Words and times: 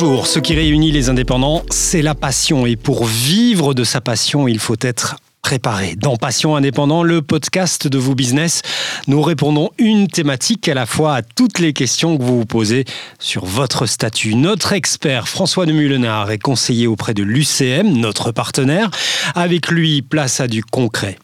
Bonjour, 0.00 0.28
ce 0.28 0.38
qui 0.38 0.54
réunit 0.54 0.92
les 0.92 1.08
indépendants, 1.08 1.64
c'est 1.70 2.02
la 2.02 2.14
passion. 2.14 2.66
Et 2.66 2.76
pour 2.76 3.04
vivre 3.04 3.74
de 3.74 3.82
sa 3.82 4.00
passion, 4.00 4.46
il 4.46 4.60
faut 4.60 4.76
être 4.80 5.16
préparé. 5.42 5.96
Dans 5.96 6.16
Passion 6.16 6.54
Indépendant, 6.54 7.02
le 7.02 7.20
podcast 7.20 7.88
de 7.88 7.98
vous 7.98 8.14
business, 8.14 8.62
nous 9.08 9.20
répondons 9.20 9.70
une 9.76 10.06
thématique 10.06 10.68
à 10.68 10.74
la 10.74 10.86
fois 10.86 11.16
à 11.16 11.22
toutes 11.22 11.58
les 11.58 11.72
questions 11.72 12.16
que 12.16 12.22
vous 12.22 12.38
vous 12.38 12.46
posez 12.46 12.84
sur 13.18 13.44
votre 13.44 13.86
statut. 13.86 14.36
Notre 14.36 14.72
expert 14.72 15.26
François 15.26 15.66
de 15.66 15.72
Mulenard 15.72 16.30
est 16.30 16.38
conseiller 16.38 16.86
auprès 16.86 17.12
de 17.12 17.24
l'UCM, 17.24 17.90
notre 17.90 18.30
partenaire. 18.30 18.92
Avec 19.34 19.66
lui, 19.66 20.02
place 20.02 20.38
à 20.38 20.46
du 20.46 20.62
concret. 20.62 21.18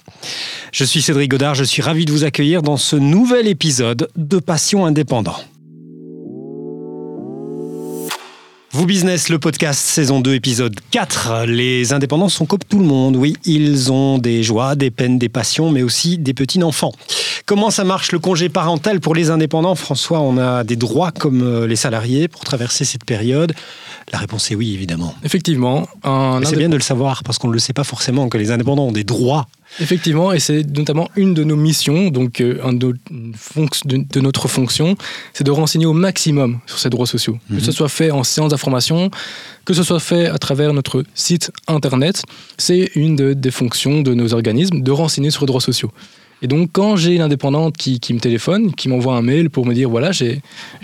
Je 0.72 0.82
suis 0.82 1.00
Cédric 1.00 1.30
Godard, 1.30 1.54
je 1.54 1.62
suis 1.62 1.80
ravi 1.80 2.06
de 2.06 2.10
vous 2.10 2.24
accueillir 2.24 2.62
dans 2.62 2.76
ce 2.76 2.96
nouvel 2.96 3.46
épisode 3.46 4.08
de 4.16 4.40
Passion 4.40 4.84
Indépendant. 4.84 5.36
Vous 8.74 8.86
Business, 8.86 9.28
le 9.28 9.38
podcast, 9.38 9.78
saison 9.78 10.18
2, 10.18 10.34
épisode 10.34 10.74
4. 10.90 11.44
Les 11.46 11.92
indépendants 11.92 12.28
sont 12.28 12.44
comme 12.44 12.58
tout 12.68 12.80
le 12.80 12.84
monde. 12.84 13.14
Oui, 13.14 13.36
ils 13.44 13.92
ont 13.92 14.18
des 14.18 14.42
joies, 14.42 14.74
des 14.74 14.90
peines, 14.90 15.16
des 15.16 15.28
passions, 15.28 15.70
mais 15.70 15.84
aussi 15.84 16.18
des 16.18 16.34
petits-enfants. 16.34 16.90
Comment 17.46 17.70
ça 17.70 17.84
marche 17.84 18.10
le 18.10 18.18
congé 18.18 18.48
parental 18.48 18.98
pour 18.98 19.14
les 19.14 19.30
indépendants? 19.30 19.76
François, 19.76 20.18
on 20.18 20.38
a 20.38 20.64
des 20.64 20.74
droits 20.74 21.12
comme 21.12 21.42
euh, 21.42 21.68
les 21.68 21.76
salariés 21.76 22.26
pour 22.26 22.40
traverser 22.40 22.84
cette 22.84 23.04
période 23.04 23.54
La 24.12 24.18
réponse 24.18 24.50
est 24.50 24.54
oui, 24.54 24.74
évidemment. 24.74 25.14
Effectivement. 25.24 25.88
C'est 26.44 26.56
bien 26.56 26.68
de 26.68 26.76
le 26.76 26.82
savoir 26.82 27.22
parce 27.22 27.38
qu'on 27.38 27.48
ne 27.48 27.52
le 27.52 27.58
sait 27.58 27.72
pas 27.72 27.84
forcément 27.84 28.28
que 28.28 28.38
les 28.38 28.50
indépendants 28.50 28.86
ont 28.86 28.92
des 28.92 29.04
droits 29.04 29.46
Effectivement, 29.80 30.32
et 30.32 30.38
c'est 30.38 30.62
notamment 30.76 31.08
une 31.16 31.34
de 31.34 31.42
nos 31.42 31.56
missions, 31.56 32.10
donc 32.10 32.40
euh, 32.40 32.60
un 32.62 32.72
de, 32.74 32.94
de, 33.10 34.20
notre 34.20 34.46
fonction, 34.46 34.94
c'est 35.32 35.42
de 35.42 35.50
renseigner 35.50 35.86
au 35.86 35.92
maximum 35.92 36.60
sur 36.66 36.78
ces 36.78 36.90
droits 36.90 37.06
sociaux. 37.06 37.38
Que 37.48 37.58
ce 37.58 37.66
mhm. 37.66 37.72
soit 37.72 37.88
fait 37.88 38.10
en 38.12 38.22
séance 38.22 38.50
d'information, 38.50 39.10
que 39.64 39.74
ce 39.74 39.82
soit 39.82 39.98
fait 39.98 40.26
à 40.26 40.38
travers 40.38 40.72
notre 40.74 41.02
site 41.14 41.50
internet, 41.66 42.22
c'est 42.56 42.90
une 42.94 43.34
des 43.34 43.50
fonctions 43.50 44.02
de 44.02 44.14
nos 44.14 44.32
organismes 44.32 44.80
de 44.80 44.90
renseigner 44.92 45.30
sur 45.30 45.42
les 45.42 45.48
droits 45.48 45.60
sociaux. 45.60 45.90
Et 46.44 46.46
donc, 46.46 46.68
quand 46.74 46.96
j'ai 46.96 47.14
une 47.14 47.22
indépendante 47.22 47.74
qui, 47.78 47.98
me 48.12 48.20
téléphone, 48.20 48.74
qui 48.74 48.90
m'envoie 48.90 49.16
un 49.16 49.22
mail 49.22 49.48
pour 49.48 49.64
me 49.64 49.72
dire 49.72 49.88
voilà, 49.88 50.12
j'ai 50.12 50.42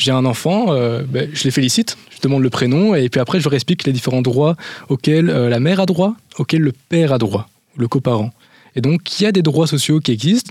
un 0.09 0.25
enfant, 0.25 0.73
euh, 0.73 1.03
ben, 1.07 1.29
je 1.35 1.45
les 1.45 1.51
félicite, 1.51 1.99
je 2.09 2.19
demande 2.23 2.43
le 2.43 2.49
prénom, 2.49 2.95
et 2.95 3.11
puis 3.11 3.21
après, 3.21 3.41
je 3.41 3.45
leur 3.45 3.53
explique 3.53 3.85
les 3.85 3.93
différents 3.93 4.23
droits 4.23 4.57
auxquels 4.89 5.29
euh, 5.29 5.51
la 5.51 5.61
mère 5.61 5.79
a 5.79 5.85
droit, 5.85 6.15
auxquels 6.39 6.63
le 6.63 6.73
père 6.89 7.13
a 7.13 7.19
droit, 7.19 7.51
le 7.77 7.89
coparent. 7.89 8.31
Et 8.75 8.81
donc, 8.81 9.21
il 9.21 9.25
y 9.25 9.27
a 9.27 9.33
des 9.33 9.43
droits 9.43 9.67
sociaux 9.67 10.01
qui 10.01 10.13
existent. 10.13 10.51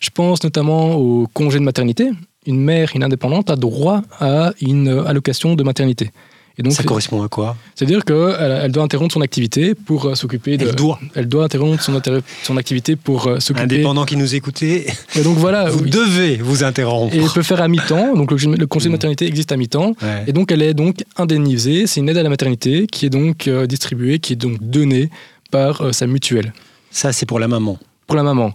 Je 0.00 0.10
pense 0.10 0.42
notamment 0.42 0.96
au 0.96 1.28
congé 1.32 1.60
de 1.60 1.64
maternité. 1.64 2.10
Une 2.44 2.60
mère, 2.60 2.90
une 2.96 3.04
indépendante, 3.04 3.50
a 3.50 3.56
droit 3.56 4.02
à 4.18 4.54
une 4.60 4.88
allocation 4.88 5.54
de 5.54 5.62
maternité. 5.62 6.10
Et 6.58 6.62
donc, 6.62 6.72
ça 6.72 6.82
correspond 6.82 7.22
à 7.22 7.28
quoi 7.28 7.56
C'est-à-dire 7.76 8.04
qu'elle 8.04 8.60
elle 8.64 8.72
doit 8.72 8.82
interrompre 8.82 9.14
son 9.14 9.20
activité 9.20 9.76
pour 9.76 10.06
euh, 10.06 10.14
s'occuper 10.16 10.56
de. 10.56 10.66
Elle 10.66 10.74
doit. 10.74 10.98
Elle 11.14 11.28
doit 11.28 11.44
interrompre 11.44 11.80
son, 11.80 12.00
son 12.42 12.56
activité 12.56 12.96
pour 12.96 13.28
euh, 13.28 13.38
s'occuper. 13.38 13.62
Indépendant 13.62 14.04
qui 14.04 14.16
nous 14.16 14.34
écoutez. 14.34 14.86
Et 15.14 15.22
donc 15.22 15.36
voilà. 15.36 15.70
Vous 15.70 15.86
devez 15.86 16.36
vous 16.36 16.64
interrompre. 16.64 17.14
Et 17.14 17.18
elle 17.18 17.30
peut 17.30 17.42
faire 17.42 17.62
à 17.62 17.68
mi-temps. 17.68 18.14
Donc 18.16 18.32
le, 18.32 18.66
congé 18.66 18.86
de 18.86 18.88
mmh. 18.88 18.92
maternité 18.92 19.26
existe 19.26 19.52
à 19.52 19.56
mi-temps. 19.56 19.94
Et 20.26 20.32
donc 20.32 20.50
elle 20.50 20.62
est 20.62 20.74
donc 20.74 21.04
indemnisée. 21.16 21.86
C'est 21.86 22.00
une 22.00 22.08
aide 22.08 22.18
à 22.18 22.22
la 22.24 22.28
maternité 22.28 22.88
qui 22.88 23.06
est 23.06 23.10
donc 23.10 23.46
euh, 23.46 23.66
distribuée, 23.66 24.18
qui 24.18 24.32
est 24.32 24.36
donc 24.36 24.58
donnée 24.60 25.10
par 25.50 25.94
sa 25.94 26.06
mutuelle. 26.06 26.52
Ça, 26.90 27.12
c'est 27.12 27.26
pour 27.26 27.38
la 27.38 27.48
maman. 27.48 27.78
Pour 28.08 28.16
la 28.16 28.24
maman. 28.24 28.52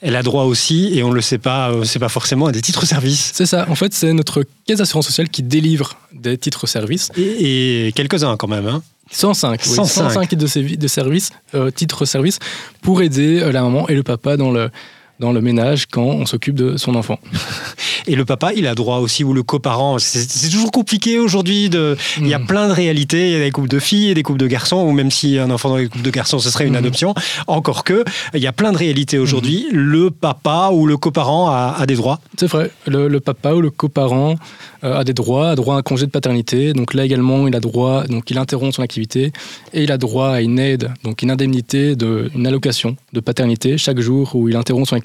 Elle 0.00 0.16
a 0.16 0.22
droit 0.22 0.44
aussi, 0.44 0.90
et 0.98 1.02
on 1.02 1.10
ne 1.10 1.14
le 1.14 1.20
sait 1.20 1.38
pas, 1.38 1.70
euh, 1.70 1.84
c'est 1.84 1.98
pas 1.98 2.08
forcément 2.08 2.46
à 2.46 2.52
des 2.52 2.60
titres-services. 2.60 3.30
C'est 3.32 3.46
ça. 3.46 3.66
En 3.68 3.74
fait, 3.74 3.94
c'est 3.94 4.12
notre 4.12 4.44
caisse 4.66 4.78
d'assurance 4.78 5.06
sociale 5.06 5.28
qui 5.28 5.42
délivre 5.42 5.96
des 6.12 6.36
titres-services. 6.36 7.10
Et, 7.16 7.92
quelques-uns 7.94 8.36
quand 8.36 8.48
même. 8.48 8.66
Hein. 8.66 8.82
105, 9.10 9.62
105. 9.62 10.28
titres 10.28 10.42
de, 10.42 10.76
de 10.76 10.88
service, 10.88 11.30
euh, 11.54 11.70
titres-services 11.70 12.38
pour 12.82 13.02
aider 13.02 13.40
euh, 13.40 13.52
la 13.52 13.62
maman 13.62 13.86
et 13.88 13.94
le 13.94 14.02
papa 14.02 14.36
dans 14.36 14.50
le, 14.50 14.70
dans 15.20 15.32
le 15.32 15.40
ménage 15.40 15.86
quand 15.86 16.02
on 16.02 16.26
s'occupe 16.26 16.54
de 16.54 16.76
son 16.76 16.94
enfant. 16.94 17.18
Et 18.06 18.16
le 18.16 18.24
papa, 18.24 18.52
il 18.52 18.66
a 18.66 18.74
droit 18.74 18.98
aussi, 18.98 19.24
ou 19.24 19.32
le 19.32 19.42
coparent. 19.42 19.98
C'est 19.98 20.50
toujours 20.50 20.70
compliqué 20.70 21.18
aujourd'hui. 21.18 21.70
De... 21.70 21.96
Il 22.18 22.26
y 22.26 22.34
a 22.34 22.38
hmm. 22.38 22.46
plein 22.46 22.68
de 22.68 22.72
réalités. 22.72 23.28
Il 23.28 23.32
y 23.32 23.36
a 23.36 23.44
des 23.44 23.50
couples 23.50 23.68
de 23.68 23.78
filles 23.78 24.10
et 24.10 24.14
des 24.14 24.22
couples 24.22 24.40
de 24.40 24.46
garçons, 24.46 24.76
ou 24.76 24.92
même 24.92 25.10
si 25.10 25.38
un 25.38 25.50
enfant 25.50 25.70
dans 25.70 25.76
les 25.76 25.88
couples 25.88 26.04
de 26.04 26.10
garçons, 26.10 26.38
ce 26.38 26.50
serait 26.50 26.66
une 26.66 26.74
hmm. 26.74 26.76
adoption. 26.76 27.14
Encore 27.46 27.82
que, 27.82 28.04
il 28.34 28.40
y 28.40 28.46
a 28.46 28.52
plein 28.52 28.72
de 28.72 28.76
réalités 28.76 29.18
aujourd'hui. 29.18 29.66
Hmm. 29.72 29.76
Le 29.76 30.10
papa 30.10 30.70
ou 30.72 30.86
le 30.86 30.96
coparent 30.96 31.50
a, 31.50 31.86
des 31.86 31.94
droits. 31.94 32.20
C'est 32.38 32.46
vrai. 32.46 32.70
Le, 32.86 33.20
papa 33.20 33.54
ou 33.54 33.60
le 33.62 33.70
coparent 33.70 34.36
euh, 34.84 34.98
a 34.98 35.04
des 35.04 35.14
droits, 35.14 35.50
a 35.50 35.54
droit 35.54 35.76
à 35.76 35.78
un 35.78 35.82
congé 35.82 36.04
de 36.04 36.10
paternité. 36.10 36.74
Donc 36.74 36.92
là 36.92 37.04
également, 37.04 37.48
il 37.48 37.56
a 37.56 37.60
droit, 37.60 38.04
donc 38.04 38.30
il 38.30 38.36
interrompt 38.36 38.74
son 38.74 38.82
activité 38.82 39.32
et 39.72 39.84
il 39.84 39.92
a 39.92 39.96
droit 39.96 40.28
à 40.28 40.40
une 40.42 40.58
aide, 40.58 40.90
donc 41.04 41.22
une 41.22 41.30
indemnité, 41.30 41.96
de, 41.96 42.30
une 42.34 42.46
allocation 42.46 42.96
de 43.12 43.20
paternité 43.20 43.78
chaque 43.78 44.00
jour 44.00 44.34
où 44.34 44.48
il 44.48 44.56
interrompt 44.56 44.88
son 44.88 44.96
activité 44.96 45.03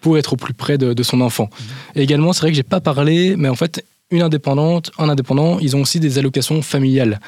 pour 0.00 0.18
être 0.18 0.32
au 0.32 0.36
plus 0.36 0.54
près 0.54 0.78
de, 0.78 1.02
son 1.02 1.20
enfant. 1.20 1.50
Et 1.94 2.02
également, 2.02 2.32
c'est 2.32 2.40
vrai 2.42 2.50
que 2.50 2.56
j'ai 2.56 2.62
pas 2.62 2.80
parlé, 2.80 3.34
mais 3.36 3.48
en 3.48 3.54
fait, 3.54 3.84
une 4.10 4.22
indépendante, 4.22 4.90
un 4.98 5.08
indépendant, 5.08 5.58
ils 5.58 5.76
ont 5.76 5.82
aussi 5.82 6.00
des 6.00 6.18
allocations 6.18 6.62
familiales. 6.62 7.20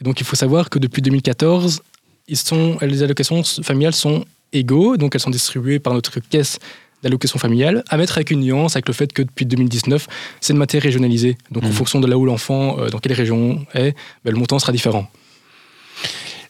Et 0.00 0.04
donc, 0.04 0.20
il 0.20 0.26
faut 0.26 0.36
savoir 0.36 0.70
que 0.70 0.78
depuis 0.78 1.02
2014, 1.02 1.82
ils 2.28 2.36
sont, 2.36 2.78
les 2.80 3.02
allocations 3.02 3.42
familiales 3.62 3.94
sont 3.94 4.24
égaux, 4.52 4.96
donc 4.96 5.14
elles 5.14 5.20
sont 5.20 5.30
distribuées 5.30 5.78
par 5.78 5.94
notre 5.94 6.20
caisse 6.20 6.58
d'allocation 7.02 7.38
familiale, 7.38 7.82
à 7.88 7.96
mettre 7.96 8.16
avec 8.16 8.30
une 8.30 8.40
nuance 8.40 8.76
avec 8.76 8.86
le 8.86 8.94
fait 8.94 9.12
que 9.12 9.22
depuis 9.22 9.44
2019, 9.44 10.06
c'est 10.40 10.52
une 10.52 10.58
matière 10.58 10.82
régionalisée. 10.82 11.36
Donc, 11.50 11.64
en 11.64 11.68
mmh. 11.68 11.72
fonction 11.72 12.00
de 12.00 12.06
là 12.06 12.16
où 12.16 12.24
l'enfant, 12.24 12.78
euh, 12.78 12.90
dans 12.90 12.98
quelle 12.98 13.12
région 13.12 13.66
est, 13.74 13.94
ben, 14.24 14.30
le 14.30 14.36
montant 14.36 14.60
sera 14.60 14.70
différent. 14.70 15.08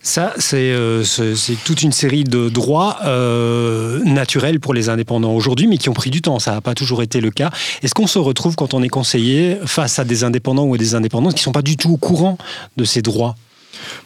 Ça, 0.04 0.34
euh, 0.54 1.04
c'est 1.04 1.56
toute 1.64 1.82
une 1.82 1.92
série 1.92 2.24
de 2.24 2.48
droits 2.48 2.98
euh, 3.04 4.00
naturels 4.04 4.58
pour 4.58 4.74
les 4.74 4.88
indépendants 4.88 5.32
aujourd'hui, 5.32 5.68
mais 5.68 5.78
qui 5.78 5.88
ont 5.88 5.94
pris 5.94 6.10
du 6.10 6.20
temps. 6.22 6.40
Ça 6.40 6.52
n'a 6.52 6.60
pas 6.60 6.74
toujours 6.74 7.02
été 7.02 7.20
le 7.20 7.30
cas. 7.30 7.50
Est-ce 7.82 7.94
qu'on 7.94 8.08
se 8.08 8.18
retrouve 8.18 8.56
quand 8.56 8.74
on 8.74 8.82
est 8.82 8.88
conseiller 8.88 9.58
face 9.64 10.00
à 10.00 10.04
des 10.04 10.24
indépendants 10.24 10.64
ou 10.64 10.74
à 10.74 10.78
des 10.78 10.96
indépendantes 10.96 11.34
qui 11.34 11.40
ne 11.40 11.44
sont 11.44 11.52
pas 11.52 11.62
du 11.62 11.76
tout 11.76 11.92
au 11.92 11.96
courant 11.96 12.36
de 12.76 12.84
ces 12.84 13.00
droits? 13.00 13.36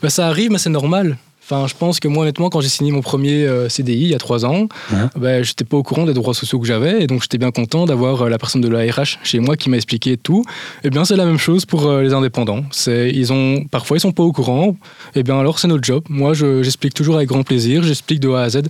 Ben, 0.02 0.10
Ça 0.10 0.26
arrive, 0.28 0.50
mais 0.50 0.58
c'est 0.58 0.68
normal. 0.70 1.16
Enfin, 1.48 1.68
je 1.68 1.74
pense 1.78 2.00
que 2.00 2.08
moi, 2.08 2.24
honnêtement, 2.24 2.50
quand 2.50 2.60
j'ai 2.60 2.68
signé 2.68 2.90
mon 2.90 3.02
premier 3.02 3.44
euh, 3.44 3.68
CDI 3.68 3.94
il 3.94 4.08
y 4.08 4.14
a 4.16 4.18
trois 4.18 4.44
ans, 4.44 4.66
hein 4.92 5.10
ben, 5.16 5.44
je 5.44 5.50
n'étais 5.50 5.64
pas 5.64 5.76
au 5.76 5.84
courant 5.84 6.04
des 6.04 6.12
droits 6.12 6.34
sociaux 6.34 6.58
que 6.58 6.66
j'avais. 6.66 7.04
Et 7.04 7.06
donc, 7.06 7.22
j'étais 7.22 7.38
bien 7.38 7.52
content 7.52 7.86
d'avoir 7.86 8.22
euh, 8.22 8.28
la 8.28 8.36
personne 8.36 8.60
de 8.60 8.68
la 8.68 8.80
RH 8.80 9.18
chez 9.22 9.38
moi 9.38 9.56
qui 9.56 9.70
m'a 9.70 9.76
expliqué 9.76 10.16
tout. 10.16 10.42
Et 10.82 10.88
eh 10.88 10.90
bien, 10.90 11.04
c'est 11.04 11.14
la 11.14 11.24
même 11.24 11.38
chose 11.38 11.64
pour 11.64 11.86
euh, 11.86 12.02
les 12.02 12.12
indépendants. 12.14 12.64
Ils 12.88 13.32
ont, 13.32 13.64
parfois, 13.70 13.96
ils 13.96 14.00
sont 14.00 14.10
pas 14.10 14.24
au 14.24 14.32
courant. 14.32 14.70
Et 15.14 15.20
eh 15.20 15.22
bien, 15.22 15.38
alors, 15.38 15.60
c'est 15.60 15.68
notre 15.68 15.84
job. 15.84 16.02
Moi, 16.08 16.34
j'explique 16.34 16.94
toujours 16.94 17.14
avec 17.14 17.28
grand 17.28 17.44
plaisir. 17.44 17.84
J'explique 17.84 18.18
de 18.18 18.30
A 18.30 18.42
à 18.42 18.48
Z 18.48 18.62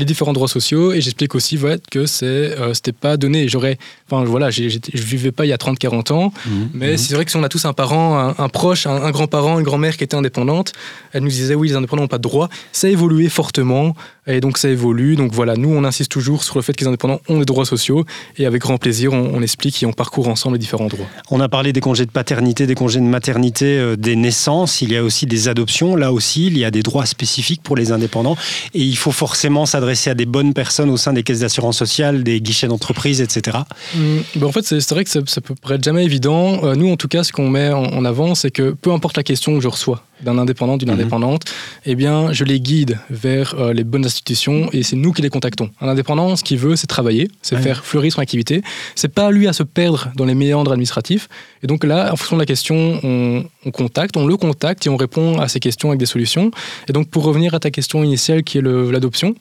les 0.00 0.04
différents 0.04 0.32
droits 0.32 0.48
sociaux. 0.48 0.92
Et 0.92 1.00
j'explique 1.00 1.36
aussi 1.36 1.56
ouais, 1.56 1.78
que 1.88 2.04
ce 2.04 2.68
n'était 2.68 2.90
pas 2.90 3.16
donné. 3.16 3.46
J'aurais, 3.46 3.78
enfin, 4.10 4.24
voilà, 4.24 4.50
je 4.50 4.80
vivais 4.92 5.30
pas 5.30 5.46
il 5.46 5.50
y 5.50 5.52
a 5.52 5.56
30-40 5.56 6.12
ans. 6.12 6.32
Mmh. 6.44 6.50
mais 6.74 6.94
mmh. 6.94 6.96
c'est 6.96 7.14
vrai 7.14 7.24
que 7.24 7.30
si 7.30 7.36
on 7.36 7.44
a 7.44 7.48
tous 7.48 7.64
un 7.64 7.72
parent, 7.72 8.34
un, 8.36 8.48
proche, 8.48 8.88
un, 8.88 9.02
un 9.04 9.12
grand-parent, 9.12 9.60
une 9.60 9.64
grand-mère 9.64 9.96
qui 9.96 10.02
était 10.02 10.16
indépendante, 10.16 10.72
elle 11.12 11.22
nous 11.22 11.28
disait 11.28 11.54
oui, 11.54 11.68
les 11.68 11.76
indépendants 11.76 12.02
n'ont 12.02 12.08
pas 12.08 12.18
droit, 12.24 12.48
ça 12.72 12.88
a 12.88 12.90
évolué 12.90 13.28
fortement 13.28 13.94
et 14.26 14.40
donc 14.40 14.58
ça 14.58 14.68
évolue. 14.68 15.16
Donc 15.16 15.32
voilà, 15.32 15.56
nous 15.56 15.70
on 15.70 15.84
insiste 15.84 16.10
toujours 16.10 16.44
sur 16.44 16.56
le 16.56 16.62
fait 16.62 16.72
que 16.72 16.80
les 16.80 16.88
indépendants 16.88 17.20
ont 17.28 17.38
des 17.38 17.44
droits 17.44 17.64
sociaux 17.64 18.04
et 18.38 18.46
avec 18.46 18.62
grand 18.62 18.78
plaisir 18.78 19.12
on, 19.12 19.42
explique 19.42 19.82
et 19.82 19.86
on 19.86 19.92
parcourt 19.92 20.28
ensemble 20.28 20.56
les 20.56 20.60
différents 20.60 20.86
droits. 20.86 21.06
On 21.30 21.40
a 21.40 21.48
parlé 21.48 21.72
des 21.72 21.80
congés 21.80 22.06
de 22.06 22.10
paternité, 22.10 22.66
des 22.66 22.74
congés 22.74 23.00
de 23.00 23.04
maternité, 23.04 23.78
euh, 23.78 23.96
des 23.96 24.16
naissances, 24.16 24.80
il 24.80 24.92
y 24.92 24.96
a 24.96 25.04
aussi 25.04 25.26
des 25.26 25.48
adoptions. 25.48 25.96
Là 25.96 26.12
aussi, 26.12 26.46
il 26.46 26.56
y 26.56 26.64
a 26.64 26.70
des 26.70 26.82
droits 26.82 27.06
spécifiques 27.06 27.62
pour 27.62 27.76
les 27.76 27.92
indépendants 27.92 28.36
et 28.72 28.80
il 28.80 28.96
faut 28.96 29.12
forcément 29.12 29.66
s'adresser 29.66 30.10
à 30.10 30.14
des 30.14 30.26
bonnes 30.26 30.54
personnes 30.54 30.90
au 30.90 30.96
sein 30.96 31.12
des 31.12 31.22
caisses 31.22 31.40
d'assurance 31.40 31.78
sociale, 31.78 32.22
des 32.22 32.40
guichets 32.40 32.68
d'entreprise, 32.68 33.20
etc. 33.20 33.58
Mmh, 33.94 34.00
ben 34.36 34.46
en 34.46 34.52
fait, 34.52 34.62
c'est 34.62 34.90
vrai 34.90 35.04
que 35.04 35.10
ça, 35.10 35.20
ça 35.26 35.40
peut 35.40 35.54
paraître 35.54 35.84
jamais 35.84 36.04
évident. 36.04 36.64
Euh, 36.64 36.74
nous, 36.74 36.90
en 36.90 36.96
tout 36.96 37.08
cas, 37.08 37.24
ce 37.24 37.32
qu'on 37.32 37.48
met 37.48 37.72
en, 37.72 38.04
avant, 38.04 38.34
c'est 38.34 38.50
que 38.50 38.70
peu 38.70 38.92
importe 38.92 39.16
la 39.16 39.22
question 39.22 39.54
que 39.54 39.60
je 39.60 39.68
reçois 39.68 40.02
d'un 40.22 40.38
indépendant, 40.38 40.76
d'une 40.76 40.90
mmh. 40.90 40.94
indépendante, 40.94 41.42
eh 41.84 41.94
bien, 41.94 42.32
je 42.32 42.44
les 42.44 42.60
guide 42.60 42.98
vers 43.10 43.54
euh, 43.58 43.72
les 43.72 43.84
bonnes 43.84 44.06
institutions 44.14 44.68
et 44.72 44.82
c'est 44.82 44.96
nous 44.96 45.12
qui 45.12 45.22
les 45.22 45.30
contactons. 45.30 45.70
Un 45.80 45.88
indépendant, 45.88 46.36
ce 46.36 46.44
qu'il 46.44 46.58
veut, 46.58 46.76
c'est 46.76 46.86
travailler, 46.86 47.28
c'est 47.42 47.58
faire 47.58 47.84
fleurir 47.84 48.12
son 48.12 48.20
activité. 48.20 48.62
C'est 48.94 49.12
pas 49.12 49.30
lui 49.30 49.48
à 49.48 49.52
se 49.52 49.62
perdre 49.62 50.08
dans 50.16 50.24
les 50.24 50.34
méandres 50.34 50.72
administratifs. 50.72 51.28
Et 51.62 51.66
donc 51.66 51.84
là, 51.84 52.12
en 52.12 52.16
fonction 52.16 52.36
de 52.36 52.42
la 52.42 52.46
question, 52.46 53.00
on, 53.02 53.70
contacte, 53.70 54.16
on 54.16 54.26
le 54.26 54.36
contacte 54.36 54.86
et 54.86 54.90
on 54.90 54.96
répond 54.96 55.38
à 55.38 55.48
ces 55.48 55.60
questions 55.60 55.88
avec 55.90 55.98
des 55.98 56.06
solutions. 56.06 56.50
Et 56.88 56.92
donc 56.92 57.08
pour 57.08 57.24
revenir 57.24 57.54
à 57.54 57.60
ta 57.60 57.70
question 57.70 58.04
initiale 58.04 58.44
qui 58.44 58.58
est 58.58 58.62
l'adoption, 58.62 59.34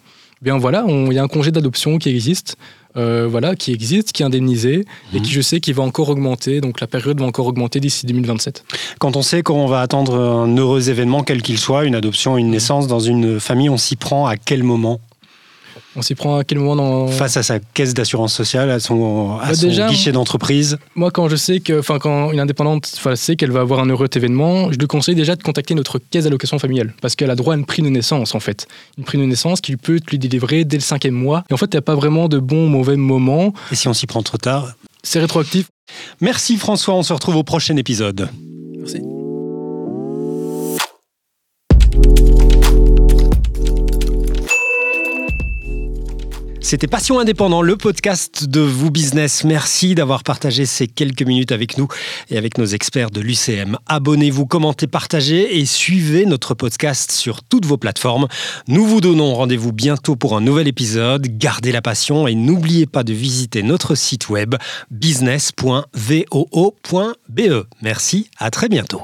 bien 0.43 0.57
voilà, 0.57 0.85
il 0.87 1.13
y 1.13 1.17
a 1.17 1.23
un 1.23 1.27
congé 1.27 1.51
d'adoption 1.51 1.97
qui 1.97 2.09
existe. 2.09 2.55
Euh, 2.95 3.27
voilà, 3.27 3.55
qui 3.55 3.71
existe, 3.71 4.11
qui 4.11 4.21
est 4.21 4.25
indemnisé 4.27 4.85
et 5.15 5.19
qui, 5.19 5.31
mhm. 5.31 5.37
je 5.37 5.41
sais, 5.41 5.59
qui 5.59 5.73
va 5.73 5.81
encore 5.81 6.09
augmenter. 6.09 6.61
Donc 6.61 6.79
la 6.79 6.85
période 6.85 7.19
va 7.19 7.25
encore 7.25 7.47
augmenter 7.47 7.79
d'ici 7.79 8.05
2027. 8.05 8.63
Quand 8.99 9.15
on 9.15 9.23
sait 9.23 9.41
qu'on 9.41 9.65
va 9.65 9.81
attendre 9.81 10.15
un 10.15 10.55
heureux 10.55 10.91
événement, 10.91 11.23
quel 11.23 11.41
qu'il 11.41 11.57
soit, 11.57 11.85
une 11.85 11.95
adoption, 11.95 12.37
une 12.37 12.51
naissance 12.51 12.85
dans 12.85 12.99
une 12.99 13.39
famille, 13.39 13.69
on 13.69 13.77
s'y 13.77 13.95
prend 13.95 14.27
à 14.27 14.37
quel 14.37 14.61
moment? 14.61 14.99
On 15.95 16.01
s'y 16.01 16.15
prend 16.15 16.37
à 16.37 16.43
quel 16.43 16.57
moment 16.57 16.75
dans... 16.75 17.07
Face 17.07 17.37
à 17.37 17.43
sa 17.43 17.59
caisse 17.59 17.93
d'assurance 17.93 18.33
sociale, 18.33 18.71
à 18.71 18.79
son, 18.79 19.37
à 19.39 19.49
Bah, 19.49 19.55
son 19.55 19.67
déjà, 19.67 19.87
guichet 19.87 20.11
d'entreprise 20.11 20.77
Moi, 20.95 21.11
quand 21.11 21.29
je 21.29 21.35
sais 21.35 21.59
que, 21.59 21.79
enfin, 21.79 21.99
quand 21.99 22.31
une 22.31 22.39
indépendante 22.39 22.85
sait 23.15 23.35
qu'elle 23.35 23.51
va 23.51 23.61
avoir 23.61 23.79
un 23.79 23.89
heureux 23.89 24.07
événement, 24.15 24.71
je 24.71 24.77
lui 24.77 24.87
conseille 24.87 25.15
déjà 25.15 25.35
de 25.35 25.43
contacter 25.43 25.75
notre 25.75 25.99
caisse 25.99 26.23
d'allocation 26.23 26.57
familiale 26.57 26.93
parce 27.01 27.15
qu'elle 27.15 27.29
a 27.29 27.35
droit 27.35 27.53
à 27.53 27.57
une 27.57 27.65
prime 27.65 27.85
de 27.85 27.91
naissance 27.91 28.33
en 28.33 28.39
fait. 28.39 28.67
Une 28.97 29.03
prime 29.03 29.21
de 29.21 29.25
naissance 29.27 29.61
qui 29.61 29.77
peut 29.77 29.99
lui 30.09 30.17
délivrer 30.17 30.65
dès 30.65 30.77
le 30.77 30.81
cinquième 30.81 31.13
mois. 31.13 31.43
Et 31.49 31.53
en 31.53 31.57
fait, 31.57 31.67
il 31.67 31.75
n'y 31.75 31.79
a 31.79 31.83
pas 31.83 31.95
vraiment 31.95 32.27
de 32.27 32.39
bon 32.39 32.65
ou 32.65 32.69
mauvais 32.69 32.95
moment. 32.95 33.53
Et 33.71 33.75
si 33.75 33.87
on 33.87 33.93
s'y 33.93 34.07
prend 34.07 34.23
trop 34.23 34.37
tard? 34.37 34.73
C'est 35.03 35.19
rétroactif. 35.19 35.67
Merci 36.21 36.57
François, 36.57 36.95
on 36.95 37.03
se 37.03 37.13
retrouve 37.13 37.35
au 37.35 37.43
prochain 37.43 37.75
épisode. 37.77 38.29
C'était 46.73 46.87
Passion 46.87 47.19
Indépendant, 47.19 47.61
le 47.61 47.77
podcast 47.77 48.45
de 48.45 48.59
Vous 48.59 48.89
Business. 48.89 49.43
Merci 49.43 49.93
d'avoir 49.93 50.23
partagé 50.23 50.65
ces 50.65 50.87
quelques 50.87 51.21
minutes 51.21 51.51
avec 51.51 51.77
nous 51.77 51.87
et 52.31 52.37
avec 52.39 52.57
nos 52.57 52.65
experts 52.65 53.11
de 53.11 53.21
l'UCM. 53.21 53.77
Abonnez-vous, 53.85 54.47
commentez, 54.47 54.87
partagez 54.87 55.59
et 55.59 55.67
suivez 55.67 56.25
notre 56.25 56.55
podcast 56.55 57.11
sur 57.11 57.43
toutes 57.43 57.67
vos 57.67 57.77
plateformes. 57.77 58.27
Nous 58.67 58.87
vous 58.87 59.01
donnons 59.01 59.35
rendez-vous 59.35 59.71
bientôt 59.71 60.15
pour 60.15 60.35
un 60.35 60.41
nouvel 60.41 60.67
épisode. 60.67 61.27
Gardez 61.37 61.71
la 61.71 61.83
passion 61.83 62.27
et 62.27 62.33
n'oubliez 62.33 62.87
pas 62.87 63.03
de 63.03 63.13
visiter 63.13 63.61
notre 63.61 63.93
site 63.93 64.29
web 64.29 64.55
business.voo.be. 64.89 67.67
Merci, 67.83 68.31
à 68.39 68.49
très 68.49 68.67
bientôt. 68.67 69.03